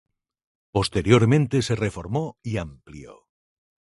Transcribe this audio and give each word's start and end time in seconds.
Posteriormente 0.71 1.61
se 1.61 1.75
reformó 1.75 2.39
y 2.41 2.57
amplió. 2.57 3.27